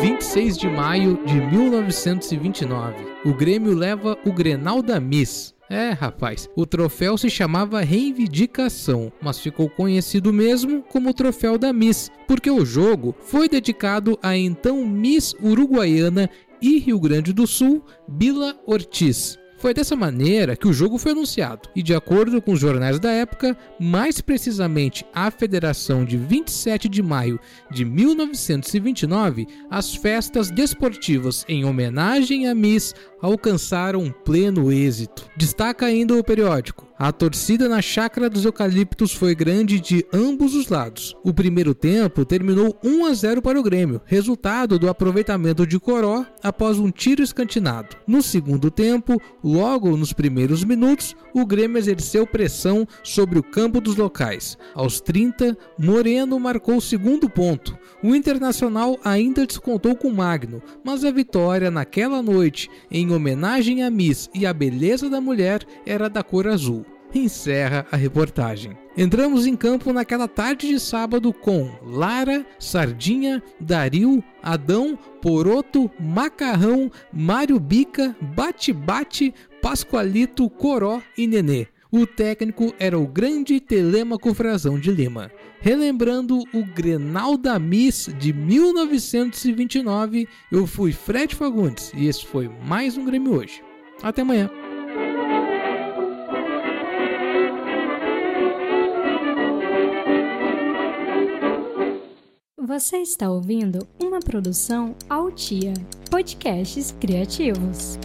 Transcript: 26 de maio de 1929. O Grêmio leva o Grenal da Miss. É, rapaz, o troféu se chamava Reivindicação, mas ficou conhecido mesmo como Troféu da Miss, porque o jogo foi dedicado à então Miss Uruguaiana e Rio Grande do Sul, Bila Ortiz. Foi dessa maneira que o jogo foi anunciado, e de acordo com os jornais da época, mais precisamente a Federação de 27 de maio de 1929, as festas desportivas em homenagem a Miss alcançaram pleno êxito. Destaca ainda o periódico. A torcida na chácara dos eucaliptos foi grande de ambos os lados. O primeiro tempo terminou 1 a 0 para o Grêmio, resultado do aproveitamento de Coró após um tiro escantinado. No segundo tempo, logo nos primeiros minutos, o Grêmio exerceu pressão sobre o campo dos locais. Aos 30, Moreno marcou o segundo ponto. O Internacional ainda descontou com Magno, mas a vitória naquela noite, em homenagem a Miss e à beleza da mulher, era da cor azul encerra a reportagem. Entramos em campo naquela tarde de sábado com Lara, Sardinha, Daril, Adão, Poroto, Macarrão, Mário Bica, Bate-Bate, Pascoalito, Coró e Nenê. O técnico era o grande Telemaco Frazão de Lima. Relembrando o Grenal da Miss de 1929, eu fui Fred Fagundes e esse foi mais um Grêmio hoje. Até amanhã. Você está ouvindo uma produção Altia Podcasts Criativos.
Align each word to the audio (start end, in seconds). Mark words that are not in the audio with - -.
26 0.00 0.58
de 0.58 0.68
maio 0.68 1.18
de 1.24 1.40
1929. 1.40 2.94
O 3.24 3.32
Grêmio 3.32 3.74
leva 3.74 4.18
o 4.26 4.32
Grenal 4.32 4.82
da 4.82 5.00
Miss. 5.00 5.54
É, 5.70 5.90
rapaz, 5.90 6.50
o 6.54 6.66
troféu 6.66 7.16
se 7.16 7.30
chamava 7.30 7.80
Reivindicação, 7.80 9.10
mas 9.22 9.38
ficou 9.40 9.70
conhecido 9.70 10.32
mesmo 10.32 10.82
como 10.82 11.14
Troféu 11.14 11.56
da 11.56 11.72
Miss, 11.72 12.10
porque 12.28 12.50
o 12.50 12.64
jogo 12.64 13.16
foi 13.20 13.48
dedicado 13.48 14.18
à 14.22 14.36
então 14.36 14.86
Miss 14.86 15.34
Uruguaiana 15.42 16.28
e 16.60 16.78
Rio 16.78 17.00
Grande 17.00 17.32
do 17.32 17.46
Sul, 17.46 17.82
Bila 18.06 18.54
Ortiz. 18.66 19.38
Foi 19.58 19.72
dessa 19.72 19.96
maneira 19.96 20.54
que 20.54 20.68
o 20.68 20.72
jogo 20.72 20.98
foi 20.98 21.12
anunciado, 21.12 21.68
e 21.74 21.82
de 21.82 21.94
acordo 21.94 22.42
com 22.42 22.52
os 22.52 22.60
jornais 22.60 22.98
da 22.98 23.10
época, 23.10 23.56
mais 23.80 24.20
precisamente 24.20 25.04
a 25.14 25.30
Federação 25.30 26.04
de 26.04 26.16
27 26.16 26.88
de 26.88 27.02
maio 27.02 27.40
de 27.70 27.84
1929, 27.84 29.46
as 29.70 29.94
festas 29.94 30.50
desportivas 30.50 31.44
em 31.48 31.64
homenagem 31.64 32.48
a 32.48 32.54
Miss 32.54 32.94
alcançaram 33.20 34.14
pleno 34.24 34.72
êxito. 34.72 35.28
Destaca 35.36 35.86
ainda 35.86 36.14
o 36.14 36.24
periódico. 36.24 36.86
A 36.98 37.12
torcida 37.12 37.68
na 37.68 37.82
chácara 37.82 38.30
dos 38.30 38.46
eucaliptos 38.46 39.12
foi 39.12 39.34
grande 39.34 39.78
de 39.78 40.06
ambos 40.14 40.54
os 40.54 40.70
lados. 40.70 41.14
O 41.22 41.32
primeiro 41.32 41.74
tempo 41.74 42.24
terminou 42.24 42.74
1 42.82 43.04
a 43.04 43.12
0 43.12 43.42
para 43.42 43.60
o 43.60 43.62
Grêmio, 43.62 44.00
resultado 44.06 44.78
do 44.78 44.88
aproveitamento 44.88 45.66
de 45.66 45.78
Coró 45.78 46.24
após 46.42 46.78
um 46.78 46.90
tiro 46.90 47.22
escantinado. 47.22 47.94
No 48.06 48.22
segundo 48.22 48.70
tempo, 48.70 49.20
logo 49.44 49.94
nos 49.94 50.14
primeiros 50.14 50.64
minutos, 50.64 51.14
o 51.34 51.44
Grêmio 51.44 51.76
exerceu 51.76 52.26
pressão 52.26 52.88
sobre 53.02 53.38
o 53.38 53.42
campo 53.42 53.78
dos 53.78 53.96
locais. 53.96 54.56
Aos 54.74 54.98
30, 54.98 55.54
Moreno 55.78 56.40
marcou 56.40 56.78
o 56.78 56.82
segundo 56.82 57.28
ponto. 57.28 57.76
O 58.02 58.14
Internacional 58.14 58.98
ainda 59.04 59.46
descontou 59.46 59.94
com 59.94 60.10
Magno, 60.10 60.62
mas 60.82 61.04
a 61.04 61.10
vitória 61.10 61.70
naquela 61.70 62.22
noite, 62.22 62.70
em 62.90 63.05
homenagem 63.14 63.82
a 63.82 63.90
Miss 63.90 64.28
e 64.34 64.46
à 64.46 64.52
beleza 64.52 65.08
da 65.08 65.20
mulher, 65.20 65.64
era 65.84 66.08
da 66.08 66.22
cor 66.22 66.46
azul 66.46 66.84
encerra 67.18 67.86
a 67.90 67.96
reportagem. 67.96 68.76
Entramos 68.96 69.46
em 69.46 69.56
campo 69.56 69.92
naquela 69.92 70.26
tarde 70.26 70.68
de 70.68 70.80
sábado 70.80 71.32
com 71.32 71.70
Lara, 71.82 72.44
Sardinha, 72.58 73.42
Daril, 73.60 74.22
Adão, 74.42 74.98
Poroto, 75.20 75.90
Macarrão, 75.98 76.90
Mário 77.12 77.58
Bica, 77.60 78.16
Bate-Bate, 78.20 79.34
Pascoalito, 79.60 80.48
Coró 80.48 81.00
e 81.16 81.26
Nenê. 81.26 81.66
O 81.90 82.06
técnico 82.06 82.74
era 82.78 82.98
o 82.98 83.06
grande 83.06 83.60
Telemaco 83.60 84.34
Frazão 84.34 84.78
de 84.78 84.90
Lima. 84.90 85.30
Relembrando 85.60 86.38
o 86.52 86.64
Grenal 86.64 87.36
da 87.36 87.58
Miss 87.58 88.08
de 88.18 88.32
1929, 88.32 90.28
eu 90.50 90.66
fui 90.66 90.92
Fred 90.92 91.34
Fagundes 91.34 91.92
e 91.94 92.06
esse 92.06 92.26
foi 92.26 92.48
mais 92.66 92.96
um 92.96 93.04
Grêmio 93.04 93.34
hoje. 93.34 93.62
Até 94.02 94.22
amanhã. 94.22 94.50
Você 102.66 102.98
está 102.98 103.30
ouvindo 103.30 103.86
uma 103.98 104.18
produção 104.18 104.94
Altia 105.08 105.72
Podcasts 106.10 106.92
Criativos. 107.00 107.96